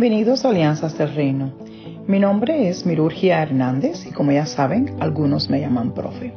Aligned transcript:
Bienvenidos 0.00 0.46
a 0.46 0.48
Alianzas 0.48 0.96
del 0.96 1.14
Reino. 1.14 1.52
Mi 2.06 2.18
nombre 2.18 2.70
es 2.70 2.86
Mirurgia 2.86 3.42
Hernández 3.42 4.06
y 4.06 4.12
como 4.12 4.32
ya 4.32 4.46
saben, 4.46 4.96
algunos 4.98 5.50
me 5.50 5.60
llaman 5.60 5.92
profe. 5.92 6.32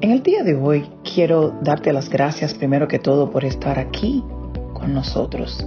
En 0.00 0.12
el 0.12 0.22
día 0.22 0.44
de 0.44 0.54
hoy 0.54 0.84
quiero 1.02 1.50
darte 1.62 1.92
las 1.92 2.08
gracias 2.08 2.54
primero 2.54 2.86
que 2.86 3.00
todo 3.00 3.28
por 3.28 3.44
estar 3.44 3.80
aquí 3.80 4.22
con 4.72 4.94
nosotros 4.94 5.66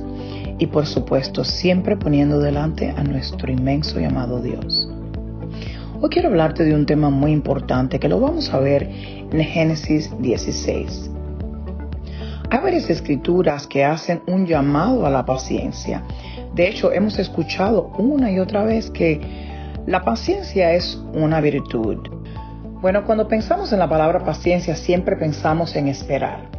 y 0.60 0.68
por 0.68 0.86
supuesto 0.86 1.44
siempre 1.44 1.98
poniendo 1.98 2.40
delante 2.40 2.92
a 2.92 3.04
nuestro 3.04 3.52
inmenso 3.52 4.00
llamado 4.00 4.42
Dios. 4.42 4.90
Hoy 6.00 6.10
quiero 6.10 6.30
hablarte 6.30 6.64
de 6.64 6.74
un 6.74 6.86
tema 6.86 7.10
muy 7.10 7.34
importante 7.34 8.00
que 8.00 8.08
lo 8.08 8.22
vamos 8.22 8.54
a 8.54 8.60
ver 8.60 8.90
en 9.30 9.44
Génesis 9.44 10.10
16. 10.22 11.12
Hay 12.50 12.60
varias 12.60 12.90
escrituras 12.90 13.68
que 13.68 13.84
hacen 13.84 14.22
un 14.26 14.46
llamado 14.46 15.06
a 15.06 15.10
la 15.10 15.26
paciencia 15.26 16.02
de 16.54 16.68
hecho, 16.68 16.92
hemos 16.92 17.20
escuchado 17.20 17.92
una 17.98 18.32
y 18.32 18.40
otra 18.40 18.64
vez 18.64 18.90
que 18.90 19.22
la 19.86 20.04
paciencia 20.04 20.74
es 20.74 21.02
una 21.14 21.40
virtud. 21.40 21.98
Bueno, 22.82 23.06
cuando 23.06 23.28
pensamos 23.28 23.72
en 23.74 23.80
la 23.80 23.90
palabra 23.90 24.24
paciencia 24.24 24.76
siempre 24.76 25.16
pensamos 25.16 25.76
en 25.76 25.88
esperar. 25.88 26.50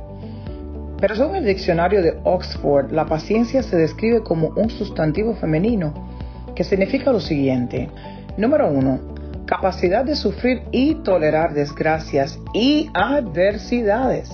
Pero 1.00 1.14
según 1.14 1.36
el 1.36 1.44
diccionario 1.44 2.02
de 2.02 2.18
Oxford, 2.24 2.90
la 2.90 3.06
paciencia 3.06 3.62
se 3.62 3.76
describe 3.76 4.22
como 4.22 4.48
un 4.48 4.68
sustantivo 4.68 5.34
femenino 5.34 5.94
que 6.56 6.64
significa 6.64 7.12
lo 7.12 7.20
siguiente. 7.20 7.88
Número 8.36 8.68
uno, 8.68 8.98
capacidad 9.46 10.04
de 10.04 10.16
sufrir 10.16 10.62
y 10.72 10.96
tolerar 10.96 11.54
desgracias 11.54 12.38
y 12.52 12.90
adversidades 12.94 14.30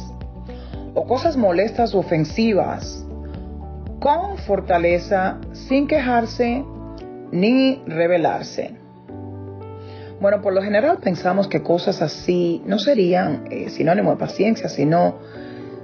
o 0.95 1.07
cosas 1.07 1.37
molestas 1.37 1.95
o 1.95 1.99
ofensivas 1.99 3.04
con 4.05 4.37
fortaleza, 4.37 5.39
sin 5.55 5.89
quejarse 5.89 6.63
ni 7.33 7.83
rebelarse. 7.87 8.77
Bueno, 10.21 10.43
por 10.43 10.53
lo 10.53 10.61
general 10.61 10.99
pensamos 10.99 11.49
que 11.49 11.63
cosas 11.63 12.03
así 12.03 12.63
no 12.67 12.79
serían 12.79 13.47
eh, 13.51 13.71
sinónimo 13.71 14.11
de 14.11 14.19
paciencia, 14.19 14.69
sino 14.69 15.21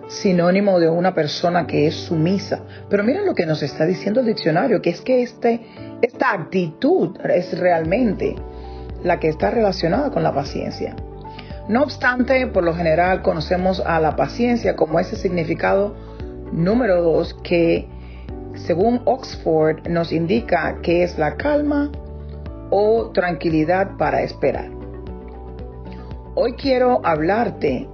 sinónimo 0.06 0.78
de 0.80 0.90
una 0.90 1.14
persona 1.14 1.66
que 1.66 1.86
es 1.86 1.94
sumisa. 1.94 2.60
Pero 2.90 3.04
miren 3.04 3.24
lo 3.24 3.34
que 3.34 3.46
nos 3.46 3.62
está 3.62 3.86
diciendo 3.86 4.20
el 4.20 4.26
diccionario, 4.26 4.82
que 4.82 4.90
es 4.90 5.00
que 5.00 5.22
este, 5.22 5.62
esta 6.02 6.34
actitud 6.34 7.16
es 7.24 7.58
realmente 7.58 8.36
la 9.02 9.18
que 9.18 9.28
está 9.28 9.50
relacionada 9.50 10.10
con 10.10 10.22
la 10.22 10.34
paciencia. 10.34 10.94
No 11.68 11.82
obstante, 11.84 12.46
por 12.48 12.64
lo 12.64 12.74
general 12.74 13.22
conocemos 13.22 13.80
a 13.80 13.98
la 13.98 14.14
paciencia 14.14 14.76
como 14.76 15.00
ese 15.00 15.16
significado 15.16 15.96
número 16.52 17.02
dos 17.02 17.32
que 17.42 17.88
según 18.66 19.00
Oxford, 19.04 19.88
nos 19.88 20.12
indica 20.12 20.78
que 20.82 21.02
es 21.02 21.18
la 21.18 21.36
calma 21.36 21.90
o 22.70 23.10
tranquilidad 23.10 23.96
para 23.96 24.22
esperar. 24.22 24.70
Hoy 26.34 26.54
quiero 26.54 27.00
hablarte 27.04 27.88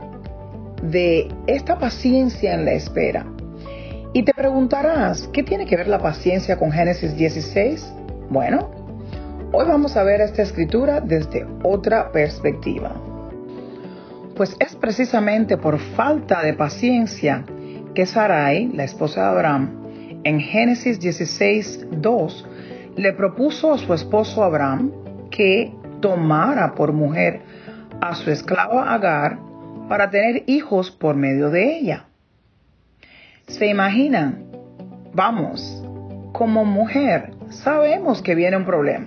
de 0.82 1.28
esta 1.46 1.78
paciencia 1.78 2.54
en 2.54 2.64
la 2.64 2.72
espera. 2.72 3.26
Y 4.12 4.22
te 4.22 4.34
preguntarás, 4.34 5.28
¿qué 5.32 5.42
tiene 5.42 5.66
que 5.66 5.76
ver 5.76 5.88
la 5.88 5.98
paciencia 5.98 6.58
con 6.58 6.70
Génesis 6.72 7.16
16? 7.16 7.92
Bueno, 8.30 8.70
hoy 9.52 9.66
vamos 9.66 9.96
a 9.96 10.02
ver 10.02 10.20
esta 10.20 10.42
escritura 10.42 11.00
desde 11.00 11.46
otra 11.62 12.12
perspectiva. 12.12 12.94
Pues 14.34 14.56
es 14.60 14.76
precisamente 14.76 15.56
por 15.56 15.78
falta 15.78 16.42
de 16.42 16.52
paciencia 16.52 17.44
que 17.94 18.04
Sarai, 18.04 18.68
la 18.68 18.84
esposa 18.84 19.22
de 19.22 19.28
Abraham, 19.28 19.85
en 20.26 20.40
Génesis 20.40 20.98
16, 20.98 21.86
2, 21.88 22.48
le 22.96 23.12
propuso 23.12 23.72
a 23.72 23.78
su 23.78 23.94
esposo 23.94 24.42
Abraham 24.42 24.90
que 25.30 25.72
tomara 26.00 26.74
por 26.74 26.92
mujer 26.92 27.42
a 28.00 28.12
su 28.16 28.32
esclava 28.32 28.92
Agar 28.92 29.38
para 29.88 30.10
tener 30.10 30.42
hijos 30.48 30.90
por 30.90 31.14
medio 31.14 31.50
de 31.50 31.78
ella. 31.78 32.06
¿Se 33.46 33.68
imaginan? 33.68 34.46
Vamos, 35.14 35.84
como 36.32 36.64
mujer 36.64 37.30
sabemos 37.50 38.20
que 38.20 38.34
viene 38.34 38.56
un 38.56 38.64
problema. 38.64 39.06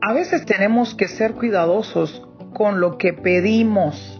A 0.00 0.14
veces 0.14 0.46
tenemos 0.46 0.94
que 0.94 1.08
ser 1.08 1.34
cuidadosos 1.34 2.26
con 2.54 2.80
lo 2.80 2.96
que 2.96 3.12
pedimos. 3.12 4.18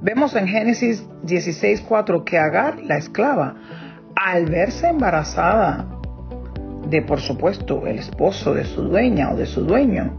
Vemos 0.00 0.34
en 0.34 0.48
Génesis 0.48 1.06
16:4 1.24 2.24
que 2.24 2.38
Agar, 2.38 2.82
la 2.82 2.96
esclava, 2.96 3.56
al 4.16 4.46
verse 4.46 4.88
embarazada 4.88 5.86
de, 6.88 7.02
por 7.02 7.20
supuesto, 7.20 7.86
el 7.86 7.98
esposo 7.98 8.54
de 8.54 8.64
su 8.64 8.82
dueña 8.82 9.30
o 9.30 9.36
de 9.36 9.46
su 9.46 9.62
dueño, 9.62 10.18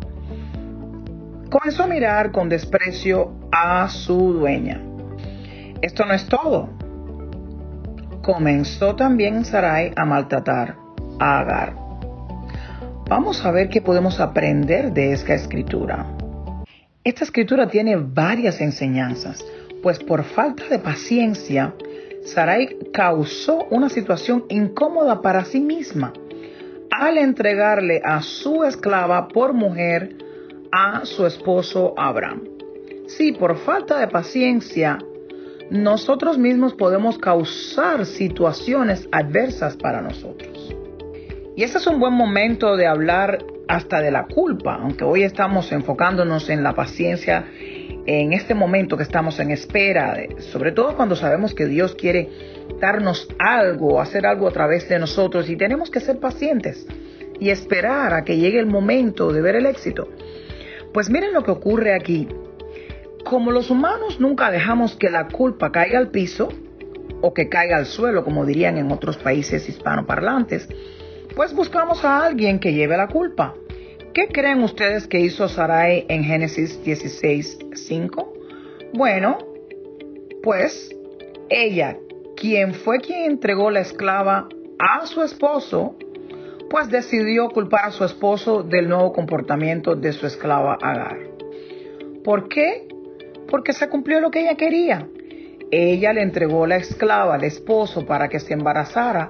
comenzó 1.49 1.83
a 1.83 1.87
mirar 1.87 2.31
con 2.31 2.47
desprecio 2.47 3.33
a 3.51 3.89
su 3.89 4.33
dueña. 4.33 4.81
Esto 5.81 6.05
no 6.05 6.13
es 6.13 6.25
todo. 6.27 6.69
Comenzó 8.21 8.95
también 8.95 9.45
Sarai 9.45 9.93
a 9.95 10.05
maltratar 10.05 10.75
a 11.19 11.39
Agar. 11.39 11.73
Vamos 13.09 13.45
a 13.45 13.51
ver 13.51 13.69
qué 13.69 13.81
podemos 13.81 14.19
aprender 14.19 14.91
de 14.91 15.13
esta 15.13 15.33
escritura. 15.33 16.05
Esta 17.03 17.23
escritura 17.23 17.69
tiene 17.69 17.95
varias 17.95 18.59
enseñanzas, 18.59 19.45
pues 19.81 19.99
por 19.99 20.25
falta 20.25 20.65
de 20.69 20.77
paciencia, 20.77 21.73
Sarai 22.27 22.77
causó 22.91 23.67
una 23.71 23.87
situación 23.87 24.43
incómoda 24.49 25.21
para 25.21 25.45
sí 25.45 25.61
misma 25.61 26.11
al 26.91 27.17
entregarle 27.17 28.01
a 28.03 28.21
su 28.21 28.65
esclava 28.65 29.29
por 29.29 29.53
mujer 29.53 30.17
a 30.71 31.05
su 31.05 31.25
esposo 31.25 31.93
Abraham. 31.97 32.43
Sí, 33.07 33.31
por 33.31 33.57
falta 33.57 33.99
de 33.99 34.09
paciencia, 34.09 34.97
nosotros 35.71 36.37
mismos 36.37 36.73
podemos 36.73 37.17
causar 37.17 38.05
situaciones 38.05 39.07
adversas 39.11 39.77
para 39.77 40.01
nosotros. 40.01 40.75
Y 41.55 41.63
este 41.63 41.77
es 41.77 41.87
un 41.87 41.99
buen 41.99 42.13
momento 42.13 42.75
de 42.75 42.87
hablar 42.87 43.37
hasta 43.69 44.01
de 44.01 44.11
la 44.11 44.25
culpa, 44.25 44.75
aunque 44.75 45.05
hoy 45.05 45.23
estamos 45.23 45.71
enfocándonos 45.71 46.49
en 46.49 46.61
la 46.61 46.73
paciencia 46.73 47.47
en 48.07 48.31
este 48.31 48.53
momento 48.53 48.95
que 48.95 49.03
estamos 49.03 49.37
en 49.39 49.51
espera, 49.51 50.17
sobre 50.39 50.71
todo 50.71 50.95
cuando 50.95 51.17
sabemos 51.17 51.53
que 51.53 51.65
Dios 51.65 51.93
quiere 51.93 52.29
darnos 52.79 53.27
algo, 53.37 53.99
hacer 53.99 54.25
algo 54.25 54.47
a 54.47 54.51
través 54.51 54.87
de 54.87 54.97
nosotros 54.97 55.49
y 55.49 55.57
tenemos 55.57 55.91
que 55.91 55.99
ser 55.99 56.17
pacientes 56.19 56.87
y 57.39 57.49
esperar 57.49 58.13
a 58.13 58.23
que 58.23 58.37
llegue 58.37 58.59
el 58.59 58.65
momento 58.65 59.33
de 59.33 59.41
ver 59.41 59.57
el 59.57 59.65
éxito. 59.65 60.07
Pues 60.93 61.09
miren 61.09 61.33
lo 61.33 61.43
que 61.43 61.51
ocurre 61.51 61.93
aquí. 61.93 62.29
Como 63.25 63.51
los 63.51 63.69
humanos 63.69 64.21
nunca 64.21 64.51
dejamos 64.51 64.95
que 64.95 65.09
la 65.09 65.27
culpa 65.27 65.73
caiga 65.73 65.99
al 65.99 66.09
piso 66.09 66.47
o 67.19 67.33
que 67.33 67.49
caiga 67.49 67.75
al 67.75 67.87
suelo, 67.87 68.23
como 68.23 68.45
dirían 68.45 68.77
en 68.77 68.89
otros 68.89 69.17
países 69.17 69.67
hispanoparlantes, 69.67 70.69
pues 71.35 71.53
buscamos 71.53 72.05
a 72.05 72.25
alguien 72.25 72.59
que 72.59 72.73
lleve 72.73 72.95
la 72.95 73.07
culpa. 73.09 73.53
¿Qué 74.17 74.29
creen 74.29 74.63
ustedes 74.63 75.05
que 75.05 75.19
hizo 75.19 75.47
Sarai 75.47 76.07
en 76.09 76.23
Génesis 76.23 76.83
16, 76.83 77.59
5? 77.71 78.33
Bueno, 78.91 79.37
pues 80.41 80.89
ella, 81.49 81.99
quien 82.35 82.73
fue 82.73 82.99
quien 82.99 83.25
entregó 83.25 83.69
la 83.69 83.81
esclava 83.81 84.49
a 84.79 85.05
su 85.05 85.21
esposo, 85.21 85.95
pues 86.67 86.89
decidió 86.89 87.49
culpar 87.49 87.85
a 87.85 87.91
su 87.91 88.05
esposo 88.05 88.63
del 88.63 88.89
nuevo 88.89 89.13
comportamiento 89.13 89.95
de 89.95 90.11
su 90.13 90.25
esclava 90.25 90.79
Agar. 90.81 91.19
¿Por 92.23 92.49
qué? 92.49 92.87
Porque 93.47 93.71
se 93.71 93.87
cumplió 93.87 94.19
lo 94.19 94.31
que 94.31 94.39
ella 94.39 94.55
quería. 94.55 95.07
Ella 95.69 96.11
le 96.13 96.23
entregó 96.23 96.65
la 96.65 96.77
esclava 96.77 97.35
al 97.35 97.43
esposo 97.43 98.07
para 98.07 98.29
que 98.29 98.39
se 98.39 98.55
embarazara, 98.55 99.29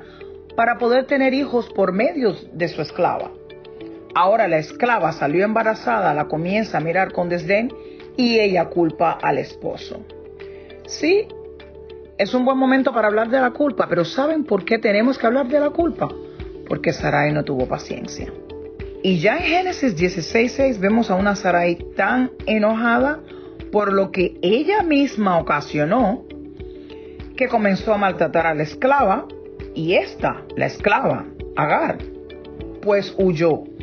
para 0.55 0.77
poder 0.77 1.07
tener 1.07 1.33
hijos 1.33 1.67
por 1.73 1.91
medio 1.91 2.37
de 2.53 2.69
su 2.69 2.81
esclava. 2.81 3.33
Ahora 4.19 4.47
la 4.47 4.57
esclava 4.57 5.11
salió 5.11 5.45
embarazada, 5.45 6.11
la 6.11 6.27
comienza 6.27 6.79
a 6.79 6.81
mirar 6.81 7.11
con 7.11 7.29
desdén 7.29 7.71
y 8.15 8.39
ella 8.39 8.65
culpa 8.65 9.11
al 9.11 9.37
esposo. 9.37 10.03
Sí, 10.87 11.27
es 12.17 12.33
un 12.33 12.43
buen 12.43 12.57
momento 12.57 12.91
para 12.91 13.09
hablar 13.09 13.29
de 13.29 13.39
la 13.39 13.51
culpa, 13.51 13.85
pero 13.87 14.03
¿saben 14.03 14.43
por 14.43 14.65
qué 14.65 14.79
tenemos 14.79 15.19
que 15.19 15.27
hablar 15.27 15.47
de 15.49 15.59
la 15.59 15.69
culpa? 15.69 16.09
Porque 16.67 16.93
Sarai 16.93 17.31
no 17.31 17.43
tuvo 17.43 17.67
paciencia. 17.67 18.33
Y 19.03 19.19
ya 19.19 19.37
en 19.37 19.43
Génesis 19.43 19.95
16:6 19.95 20.79
vemos 20.79 21.11
a 21.11 21.15
una 21.15 21.35
Sarai 21.35 21.75
tan 21.95 22.31
enojada 22.47 23.19
por 23.71 23.93
lo 23.93 24.09
que 24.09 24.39
ella 24.41 24.81
misma 24.81 25.37
ocasionó 25.37 26.25
que 27.35 27.47
comenzó 27.47 27.93
a 27.93 27.99
maltratar 27.99 28.47
a 28.47 28.55
la 28.55 28.63
esclava 28.63 29.27
y 29.75 29.93
esta, 29.93 30.41
la 30.55 30.65
esclava, 30.65 31.27
Agar, 31.55 31.99
pues 32.81 33.13
huyó 33.19 33.76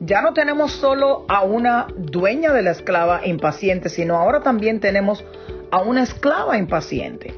ya 0.00 0.22
no 0.22 0.32
tenemos 0.34 0.72
solo 0.72 1.24
a 1.28 1.42
una 1.42 1.86
dueña 1.96 2.52
de 2.52 2.62
la 2.62 2.72
esclava 2.72 3.26
impaciente, 3.26 3.88
sino 3.88 4.16
ahora 4.16 4.40
también 4.40 4.80
tenemos 4.80 5.24
a 5.70 5.80
una 5.80 6.02
esclava 6.02 6.58
impaciente. 6.58 7.34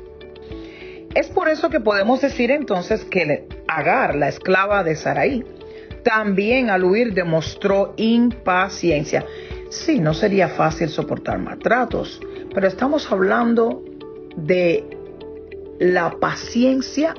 Es 1.14 1.28
por 1.28 1.48
eso 1.48 1.70
que 1.70 1.80
podemos 1.80 2.20
decir 2.20 2.50
entonces 2.50 3.04
que 3.04 3.46
Agar, 3.66 4.14
la 4.14 4.28
esclava 4.28 4.82
de 4.82 4.96
Saraí, 4.96 5.44
también 6.02 6.70
al 6.70 6.84
huir 6.84 7.12
demostró 7.14 7.94
impaciencia. 7.96 9.24
Sí, 9.70 10.00
no 10.00 10.14
sería 10.14 10.48
fácil 10.48 10.88
soportar 10.88 11.38
maltratos, 11.38 12.20
pero 12.54 12.66
estamos 12.66 13.10
hablando 13.12 13.82
de 14.36 14.84
la 15.78 16.10
paciencia 16.18 17.14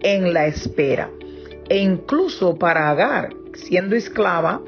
en 0.00 0.32
la 0.32 0.46
espera. 0.46 1.10
E 1.68 1.78
incluso 1.78 2.56
para 2.56 2.90
Agar, 2.90 3.30
siendo 3.64 3.96
esclava, 3.96 4.62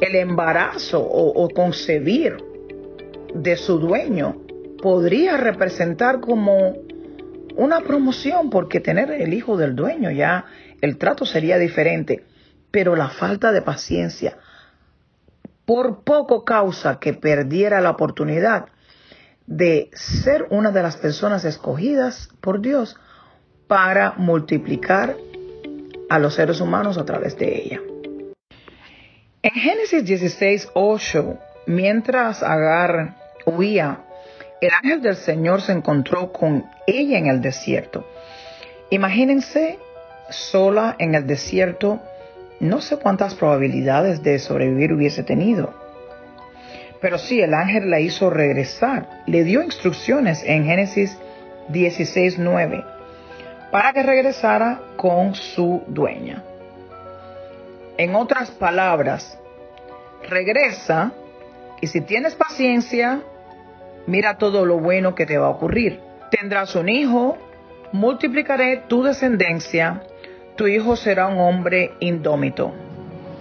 el 0.00 0.14
embarazo 0.14 1.00
o, 1.00 1.48
concebir 1.50 2.36
de 3.34 3.56
su 3.56 3.78
dueño 3.78 4.42
podría 4.82 5.36
representar 5.36 6.20
como 6.20 6.74
una 7.56 7.80
promoción, 7.80 8.50
porque 8.50 8.80
tener 8.80 9.10
el 9.10 9.32
hijo 9.32 9.56
del 9.56 9.74
dueño 9.74 10.10
ya 10.10 10.44
el 10.82 10.98
trato 10.98 11.24
sería 11.24 11.56
diferente, 11.56 12.24
pero 12.70 12.94
la 12.94 13.08
falta 13.08 13.52
de 13.52 13.62
paciencia 13.62 14.36
por 15.64 16.04
poco 16.04 16.44
causa 16.44 16.98
que 17.00 17.12
perdiera 17.12 17.80
la 17.80 17.90
oportunidad 17.90 18.66
de 19.46 19.90
ser 19.92 20.46
una 20.50 20.70
de 20.70 20.82
las 20.82 20.96
personas 20.96 21.44
escogidas 21.44 22.28
por 22.40 22.60
Dios 22.60 22.96
para 23.66 24.14
multiplicar 24.16 25.16
a 26.08 26.18
los 26.18 26.34
seres 26.34 26.60
humanos 26.60 26.98
a 26.98 27.04
través 27.04 27.36
de 27.36 27.56
ella. 27.56 27.80
En 29.42 29.52
Génesis 29.52 30.04
16, 30.04 30.70
8, 30.74 31.38
mientras 31.66 32.42
Agar 32.42 33.14
huía, 33.44 34.00
el 34.60 34.70
ángel 34.82 35.02
del 35.02 35.16
Señor 35.16 35.62
se 35.62 35.72
encontró 35.72 36.32
con 36.32 36.64
ella 36.86 37.18
en 37.18 37.26
el 37.26 37.40
desierto. 37.40 38.06
Imagínense 38.90 39.78
sola 40.30 40.96
en 40.98 41.14
el 41.14 41.26
desierto, 41.26 42.00
no 42.58 42.80
sé 42.80 42.96
cuántas 42.96 43.34
probabilidades 43.34 44.22
de 44.22 44.38
sobrevivir 44.38 44.92
hubiese 44.92 45.22
tenido. 45.22 45.74
Pero 47.00 47.18
sí, 47.18 47.40
el 47.40 47.52
ángel 47.52 47.90
la 47.90 48.00
hizo 48.00 48.30
regresar, 48.30 49.22
le 49.26 49.44
dio 49.44 49.62
instrucciones 49.62 50.42
en 50.44 50.64
Génesis 50.64 51.16
16, 51.68 52.38
9 52.38 52.84
para 53.76 53.92
que 53.92 54.02
regresara 54.02 54.80
con 54.96 55.34
su 55.34 55.82
dueña. 55.86 56.42
En 57.98 58.14
otras 58.14 58.50
palabras, 58.50 59.38
regresa 60.26 61.12
y 61.82 61.86
si 61.88 62.00
tienes 62.00 62.34
paciencia, 62.36 63.20
mira 64.06 64.38
todo 64.38 64.64
lo 64.64 64.78
bueno 64.78 65.14
que 65.14 65.26
te 65.26 65.36
va 65.36 65.48
a 65.48 65.50
ocurrir. 65.50 66.00
Tendrás 66.30 66.74
un 66.74 66.88
hijo, 66.88 67.36
multiplicaré 67.92 68.84
tu 68.88 69.02
descendencia, 69.02 70.04
tu 70.56 70.66
hijo 70.66 70.96
será 70.96 71.26
un 71.26 71.38
hombre 71.38 71.92
indómito. 72.00 72.72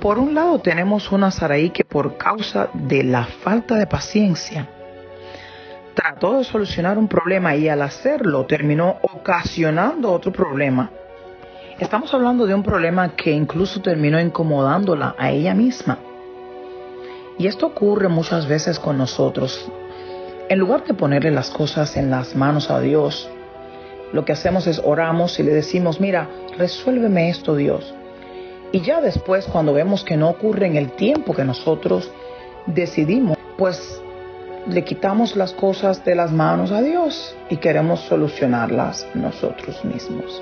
Por 0.02 0.20
un 0.20 0.36
lado 0.36 0.60
tenemos 0.60 1.14
una 1.14 1.32
Saraí 1.32 1.70
que 1.70 1.86
por 1.86 2.18
causa 2.18 2.68
de 2.74 3.06
la 3.06 3.24
falta 3.24 3.76
de 3.76 3.88
paciencia 3.88 4.68
trató 6.06 6.38
de 6.38 6.44
solucionar 6.44 7.00
un 7.00 7.08
problema 7.08 7.56
y 7.56 7.68
al 7.68 7.82
hacerlo 7.82 8.46
terminó 8.46 8.98
ocasionando 9.02 10.12
otro 10.12 10.32
problema. 10.32 10.92
Estamos 11.80 12.14
hablando 12.14 12.46
de 12.46 12.54
un 12.54 12.62
problema 12.62 13.16
que 13.16 13.32
incluso 13.32 13.82
terminó 13.82 14.20
incomodándola 14.20 15.16
a 15.18 15.32
ella 15.32 15.56
misma. 15.56 15.98
Y 17.40 17.48
esto 17.48 17.66
ocurre 17.66 18.08
muchas 18.08 18.48
veces 18.48 18.78
con 18.78 19.00
nosotros. 19.00 19.68
En 20.48 20.60
lugar 20.60 20.84
de 20.84 20.94
ponerle 20.94 21.32
las 21.32 21.50
cosas 21.50 21.98
en 21.98 22.12
las 22.12 22.36
manos 22.36 22.70
a 22.70 22.80
Dios, 22.80 23.28
lo 24.14 24.26
que 24.26 24.34
hacemos 24.34 24.68
es 24.68 24.80
oramos 24.86 25.40
y 25.40 25.44
le 25.44 25.54
decimos, 25.54 26.00
mira, 26.00 26.30
resuélveme 26.56 27.30
esto 27.30 27.56
Dios. 27.56 27.96
Y 28.72 28.82
ya 28.82 29.02
después, 29.02 29.48
cuando 29.48 29.74
vemos 29.74 30.04
que 30.04 30.18
no 30.18 30.30
ocurre 30.30 30.68
en 30.68 30.76
el 30.76 30.92
tiempo 30.92 31.34
que 31.34 31.44
nosotros 31.44 32.12
decidimos, 32.68 33.40
pues 33.58 34.04
le 34.68 34.84
quitamos 34.84 35.36
las 35.36 35.54
cosas 35.54 36.04
de 36.04 36.16
las 36.16 36.32
manos 36.32 36.72
a 36.72 36.82
Dios 36.82 37.36
y 37.50 37.58
queremos 37.58 38.00
solucionarlas 38.02 39.08
nosotros 39.14 39.84
mismos. 39.86 40.42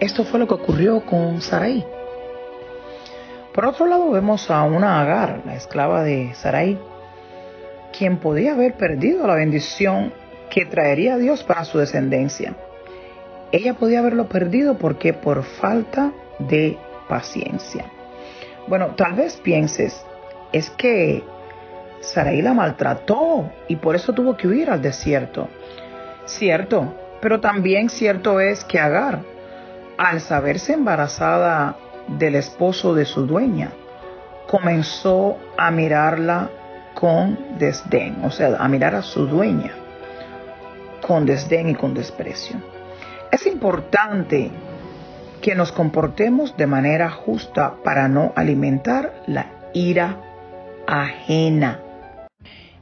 Esto 0.00 0.24
fue 0.24 0.38
lo 0.38 0.46
que 0.46 0.54
ocurrió 0.54 1.04
con 1.04 1.40
Sarai. 1.40 1.84
Por 3.54 3.66
otro 3.66 3.86
lado 3.86 4.10
vemos 4.10 4.50
a 4.50 4.62
una 4.62 5.00
Agar, 5.00 5.42
la 5.46 5.56
esclava 5.56 6.02
de 6.02 6.34
Sarai, 6.34 6.78
quien 7.96 8.18
podía 8.18 8.52
haber 8.52 8.74
perdido 8.74 9.26
la 9.26 9.34
bendición 9.34 10.12
que 10.50 10.66
traería 10.66 11.16
Dios 11.16 11.42
para 11.42 11.64
su 11.64 11.78
descendencia. 11.78 12.54
Ella 13.50 13.74
podía 13.74 14.00
haberlo 14.00 14.28
perdido 14.28 14.76
porque 14.76 15.14
por 15.14 15.42
falta 15.42 16.12
de 16.38 16.78
paciencia. 17.08 17.86
Bueno, 18.68 18.88
tal 18.96 19.14
vez 19.14 19.38
pienses, 19.38 20.04
es 20.52 20.68
que 20.70 21.24
Sarai 22.00 22.42
la 22.42 22.54
maltrató 22.54 23.50
y 23.68 23.76
por 23.76 23.96
eso 23.96 24.12
tuvo 24.12 24.36
que 24.36 24.48
huir 24.48 24.70
al 24.70 24.82
desierto. 24.82 25.48
Cierto, 26.26 26.94
pero 27.20 27.40
también 27.40 27.88
cierto 27.88 28.40
es 28.40 28.64
que 28.64 28.78
Agar, 28.78 29.20
al 29.96 30.20
saberse 30.20 30.74
embarazada 30.74 31.76
del 32.06 32.36
esposo 32.36 32.94
de 32.94 33.04
su 33.04 33.26
dueña, 33.26 33.72
comenzó 34.46 35.36
a 35.56 35.70
mirarla 35.70 36.50
con 36.94 37.58
desdén, 37.58 38.24
o 38.24 38.30
sea, 38.30 38.56
a 38.58 38.68
mirar 38.68 38.94
a 38.94 39.02
su 39.02 39.26
dueña 39.26 39.72
con 41.08 41.24
desdén 41.24 41.70
y 41.70 41.74
con 41.74 41.94
desprecio. 41.94 42.56
Es 43.32 43.46
importante 43.46 44.50
que 45.40 45.54
nos 45.54 45.72
comportemos 45.72 46.56
de 46.56 46.66
manera 46.66 47.10
justa 47.10 47.76
para 47.82 48.08
no 48.08 48.32
alimentar 48.36 49.22
la 49.26 49.46
ira 49.72 50.20
ajena. 50.86 51.80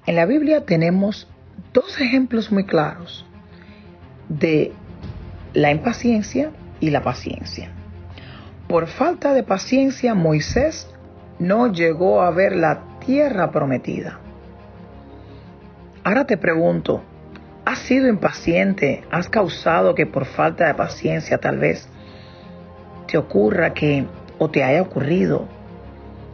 En 0.06 0.14
la 0.14 0.24
Biblia 0.24 0.64
tenemos 0.64 1.28
dos 1.72 2.00
ejemplos 2.00 2.52
muy 2.52 2.64
claros 2.64 3.26
de 4.28 4.72
la 5.52 5.72
impaciencia 5.72 6.50
y 6.78 6.90
la 6.90 7.02
paciencia. 7.02 7.70
Por 8.68 8.86
falta 8.86 9.34
de 9.34 9.42
paciencia, 9.42 10.14
Moisés 10.14 10.88
no 11.38 11.72
llegó 11.72 12.22
a 12.22 12.30
ver 12.30 12.54
la 12.54 12.82
tierra 13.04 13.50
prometida. 13.50 14.20
Ahora 16.04 16.24
te 16.24 16.36
pregunto, 16.36 17.02
¿has 17.64 17.80
sido 17.80 18.08
impaciente? 18.08 19.02
¿Has 19.10 19.28
causado 19.28 19.96
que 19.96 20.06
por 20.06 20.24
falta 20.24 20.68
de 20.68 20.74
paciencia 20.74 21.38
tal 21.38 21.58
vez 21.58 21.88
te 23.08 23.18
ocurra 23.18 23.74
que 23.74 24.06
o 24.38 24.50
te 24.50 24.62
haya 24.62 24.82
ocurrido 24.82 25.48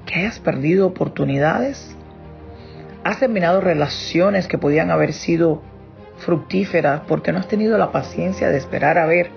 que 0.04 0.20
hayas 0.20 0.40
perdido 0.40 0.86
oportunidades? 0.86 1.96
Has 3.04 3.18
terminado 3.18 3.60
relaciones 3.60 4.46
que 4.46 4.58
podían 4.58 4.90
haber 4.90 5.12
sido 5.12 5.62
fructíferas 6.18 7.02
porque 7.08 7.32
no 7.32 7.38
has 7.38 7.48
tenido 7.48 7.76
la 7.78 7.90
paciencia 7.90 8.48
de 8.48 8.58
esperar 8.58 8.98
a 8.98 9.06
ver 9.06 9.30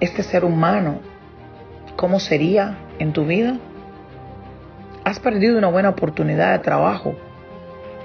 este 0.00 0.22
ser 0.22 0.44
humano, 0.44 1.00
cómo 1.96 2.20
sería 2.20 2.78
en 2.98 3.12
tu 3.12 3.24
vida. 3.24 3.58
Has 5.04 5.18
perdido 5.18 5.58
una 5.58 5.68
buena 5.68 5.90
oportunidad 5.90 6.52
de 6.52 6.58
trabajo 6.60 7.14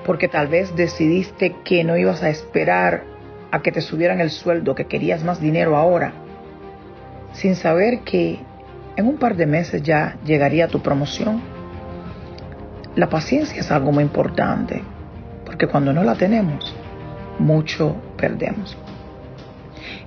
porque 0.06 0.28
tal 0.28 0.48
vez 0.48 0.76
decidiste 0.76 1.56
que 1.64 1.84
no 1.84 1.98
ibas 1.98 2.24
a 2.24 2.30
esperar 2.30 3.04
a 3.52 3.62
que 3.62 3.72
te 3.72 3.82
subieran 3.82 4.22
el 4.22 4.30
sueldo, 4.30 4.74
que 4.74 4.86
querías 4.86 5.24
más 5.24 5.40
dinero 5.40 5.76
ahora, 5.76 6.14
sin 7.34 7.56
saber 7.56 8.00
que 8.00 8.40
en 8.96 9.08
un 9.08 9.18
par 9.18 9.36
de 9.36 9.46
meses 9.46 9.84
ya 9.84 10.18
llegaría 10.26 10.68
tu 10.68 10.82
promoción 10.82 11.57
la 12.98 13.10
paciencia 13.10 13.60
es 13.60 13.70
algo 13.72 13.92
muy 13.92 14.04
importante, 14.04 14.82
porque 15.46 15.68
cuando 15.68 15.94
no 15.94 16.04
la 16.04 16.16
tenemos, 16.16 16.75
mucho 17.38 17.96
perdemos. 18.18 18.75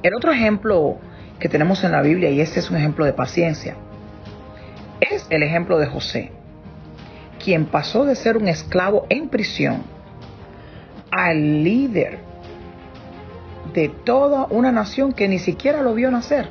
El 0.02 0.12
otro 0.12 0.32
ejemplo 0.32 0.98
que 1.38 1.48
tenemos 1.48 1.84
en 1.84 1.92
la 1.92 2.02
Biblia, 2.02 2.30
y 2.30 2.40
este 2.40 2.58
es 2.58 2.68
un 2.68 2.76
ejemplo 2.76 3.04
de 3.04 3.12
paciencia, 3.12 3.76
es 5.00 5.24
el 5.30 5.44
ejemplo 5.44 5.78
de 5.78 5.86
José, 5.86 6.32
quien 7.42 7.66
pasó 7.66 8.04
de 8.04 8.16
ser 8.16 8.36
un 8.36 8.48
esclavo 8.48 9.06
en 9.08 9.28
prisión 9.28 9.84
al 11.12 11.62
líder 11.62 12.18
de 13.72 13.88
toda 13.88 14.48
una 14.50 14.72
nación 14.72 15.12
que 15.12 15.28
ni 15.28 15.38
siquiera 15.38 15.82
lo 15.82 15.94
vio 15.94 16.10
nacer. 16.10 16.48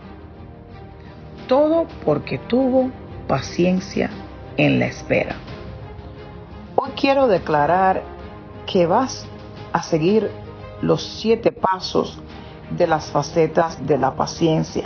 Todo 1.49 1.85
porque 2.05 2.37
tuvo 2.37 2.91
paciencia 3.27 4.09
en 4.55 4.79
la 4.79 4.85
espera. 4.85 5.35
Hoy 6.81 6.91
quiero 6.95 7.27
declarar 7.27 8.03
que 8.65 8.87
vas 8.87 9.25
a 9.73 9.83
seguir 9.83 10.31
los 10.81 11.03
siete 11.03 11.51
pasos 11.51 12.17
de 12.69 12.87
las 12.87 13.11
facetas 13.11 13.85
de 13.85 13.97
la 13.97 14.15
paciencia. 14.15 14.85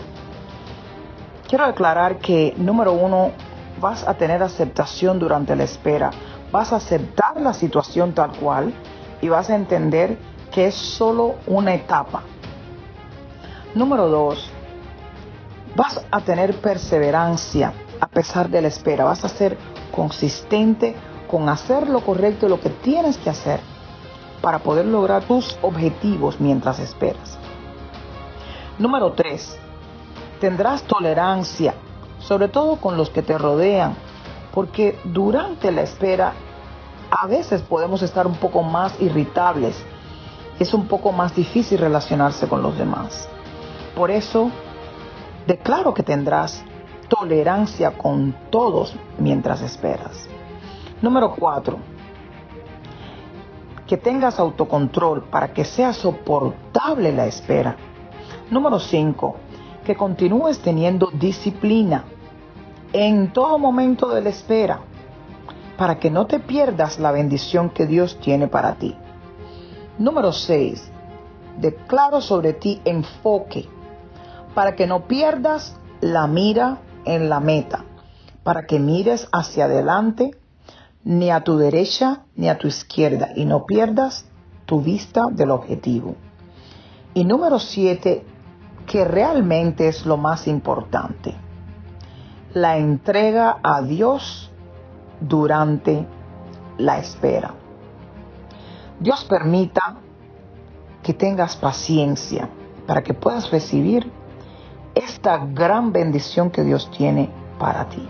Quiero 1.47 1.67
declarar 1.67 2.17
que, 2.17 2.55
número 2.57 2.93
uno, 2.93 3.31
vas 3.79 4.07
a 4.07 4.15
tener 4.15 4.41
aceptación 4.41 5.19
durante 5.19 5.55
la 5.55 5.65
espera. 5.65 6.09
Vas 6.51 6.73
a 6.73 6.77
aceptar 6.77 7.39
la 7.39 7.53
situación 7.53 8.13
tal 8.13 8.31
cual 8.38 8.73
y 9.21 9.29
vas 9.29 9.51
a 9.51 9.55
entender 9.55 10.17
que 10.51 10.65
es 10.65 10.75
solo 10.75 11.35
una 11.45 11.75
etapa. 11.75 12.23
Número 13.75 14.07
dos, 14.07 14.51
Vas 15.75 16.05
a 16.12 16.21
tener 16.21 16.55
perseverancia 16.62 17.73
a 18.00 18.07
pesar 18.07 18.47
de 18.50 18.62
la 18.62 18.67
espera. 18.67 19.05
Vas 19.05 19.25
a 19.25 19.29
ser 19.29 19.57
consistente 19.91 20.95
con 21.34 21.50
hacer 21.50 21.90
lo 21.90 22.02
correcto 22.02 22.46
y 22.46 22.50
lo 22.50 22.60
que 22.60 22.70
tienes 22.70 23.18
que 23.18 23.32
hacer 23.32 23.60
para 24.40 24.60
poder 24.60 24.86
lograr 24.86 25.24
tus 25.24 25.58
objetivos 25.63 26.40
mientras 26.40 26.78
esperas. 26.78 27.40
Número 28.78 29.13
3. 29.13 29.58
Tendrás 30.40 30.84
tolerancia, 30.84 31.74
sobre 32.20 32.50
todo 32.50 32.75
con 32.75 32.98
los 32.98 33.10
que 33.10 33.24
te 33.24 33.36
rodean, 33.36 33.96
porque 34.54 35.00
durante 35.06 35.72
la 35.72 35.82
espera 35.82 36.34
a 37.10 37.25
veces 37.25 37.63
podemos 37.63 38.04
estar 38.04 38.28
un 38.28 38.36
poco 38.36 38.62
más 38.62 38.94
irritables. 39.02 39.75
Es 40.60 40.72
un 40.75 40.88
poco 40.88 41.12
más 41.12 41.36
difícil 41.36 41.80
relacionarse 41.80 42.48
con 42.48 42.62
los 42.62 42.78
demás. 42.78 43.28
Por 43.96 44.12
eso, 44.12 44.52
declaro 45.48 45.96
que 45.96 46.04
tendrás 46.04 46.63
tolerancia 47.10 47.98
con 47.98 48.36
todos 48.52 48.96
mientras 49.18 49.63
esperas. 49.63 50.30
Número 51.03 51.36
4. 51.36 51.77
Que 53.86 53.98
tengas 53.98 54.39
autocontrol 54.39 55.24
para 55.24 55.51
que 55.51 55.65
sea 55.65 55.91
soportable 55.91 57.12
la 57.12 57.25
espera. 57.25 57.75
Número 58.50 58.79
5. 58.79 59.36
Que 59.83 59.98
continúes 59.98 60.60
teniendo 60.60 61.10
disciplina 61.12 62.05
en 62.93 63.33
todo 63.33 63.60
momento 63.60 64.07
de 64.13 64.22
la 64.22 64.29
espera 64.29 64.79
para 65.77 66.00
que 66.00 66.10
no 66.10 66.25
te 66.25 66.39
pierdas 66.39 66.98
la 67.00 67.12
bendición 67.12 67.69
que 67.69 67.86
Dios 67.86 68.17
tiene 68.22 68.48
para 68.48 68.75
ti. 68.75 68.95
Número 70.00 70.31
6. 70.31 70.89
Declaro 71.57 72.22
sobre 72.22 72.53
ti 72.53 72.79
enfoque 72.86 73.67
para 74.55 74.74
que 74.75 74.88
no 74.88 75.05
pierdas 75.05 75.77
la 76.00 76.27
mira 76.27 76.77
en 77.03 77.27
la 77.27 77.41
meta, 77.41 77.83
para 78.43 78.65
que 78.65 78.79
mires 78.79 79.27
hacia 79.33 79.65
adelante 79.65 80.38
ni 81.03 81.31
a 81.31 81.41
tu 81.41 81.57
derecha 81.57 82.24
ni 82.36 82.50
a 82.50 82.57
tu 82.57 82.67
izquierda 82.67 83.29
y 83.36 83.45
no 83.45 83.65
pierdas 83.65 84.25
tu 84.65 84.81
vista 84.81 85.27
del 85.31 85.51
objetivo. 85.51 86.15
Y 87.13 87.25
número 87.25 87.60
siete, 87.60 88.25
que 88.86 89.05
realmente 89.05 89.88
es 89.88 90.05
lo 90.05 90.17
más 90.17 90.48
importante, 90.48 91.33
la 92.53 92.77
entrega 92.77 93.60
a 93.63 93.81
Dios 93.81 94.51
durante 95.19 96.05
la 96.77 97.00
espera. 97.00 97.53
Dios 99.00 99.25
permita 99.25 99.98
que 101.01 101.13
tengas 101.13 101.55
paciencia 101.55 102.50
para 102.88 103.03
que 103.03 103.13
puedas 103.13 103.51
recibir 103.51 104.10
esta 104.95 105.38
gran 105.45 105.91
bendición 105.91 106.50
que 106.50 106.63
Dios 106.63 106.89
tiene 106.91 107.29
para 107.60 107.89
ti. 107.89 108.07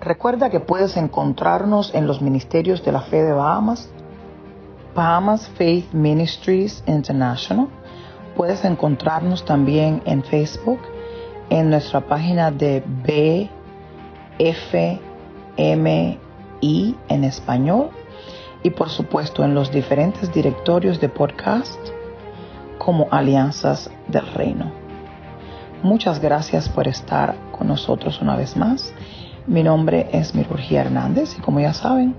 Recuerda 0.00 0.48
que 0.48 0.60
puedes 0.60 0.96
encontrarnos 0.96 1.92
en 1.92 2.06
los 2.06 2.22
ministerios 2.22 2.84
de 2.84 2.92
la 2.92 3.00
fe 3.00 3.24
de 3.24 3.32
Bahamas, 3.32 3.90
Bahamas 4.94 5.48
Faith 5.56 5.92
Ministries 5.92 6.84
International. 6.86 7.66
Puedes 8.36 8.64
encontrarnos 8.64 9.44
también 9.44 10.00
en 10.04 10.22
Facebook, 10.22 10.78
en 11.50 11.70
nuestra 11.70 12.00
página 12.00 12.52
de 12.52 12.84
BFMI 14.38 16.18
en 17.08 17.24
español 17.24 17.90
y 18.62 18.70
por 18.70 18.90
supuesto 18.90 19.44
en 19.44 19.54
los 19.54 19.72
diferentes 19.72 20.32
directorios 20.32 21.00
de 21.00 21.08
podcast 21.08 21.78
como 22.78 23.08
Alianzas 23.10 23.90
del 24.06 24.26
Reino. 24.32 24.70
Muchas 25.82 26.20
gracias 26.20 26.68
por 26.68 26.86
estar 26.86 27.34
con 27.50 27.66
nosotros 27.66 28.20
una 28.20 28.36
vez 28.36 28.56
más 28.56 28.94
mi 29.48 29.62
nombre 29.62 30.10
es 30.12 30.34
Mirurgia 30.34 30.82
Hernández 30.82 31.36
y 31.38 31.40
como 31.40 31.58
ya 31.58 31.72
saben, 31.72 32.14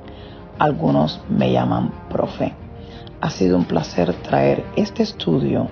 algunos 0.58 1.22
me 1.30 1.52
llaman 1.52 1.92
profe. 2.10 2.54
Ha 3.22 3.30
sido 3.30 3.56
un 3.56 3.66
placer 3.66 4.14
traer 4.16 4.66
este 4.76 5.04
estudio 5.04 5.68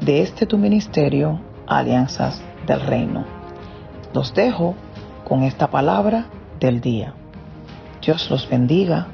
de 0.00 0.22
este 0.22 0.46
tu 0.46 0.56
ministerio, 0.56 1.40
Alianzas 1.66 2.40
del 2.66 2.80
Reino. 2.80 3.24
Los 4.14 4.34
dejo 4.34 4.76
con 5.28 5.42
esta 5.42 5.68
palabra 5.68 6.26
del 6.60 6.80
día. 6.80 7.12
Dios 8.00 8.30
los 8.30 8.48
bendiga 8.48 9.08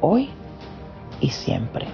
hoy 0.00 0.30
y 1.20 1.30
siempre. 1.30 1.86